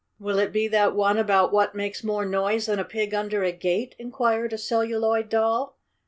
[0.19, 3.51] "Will it be that one about what makes more noise than a pig under a
[3.51, 5.77] gate?" inquired a Celluloid Doll.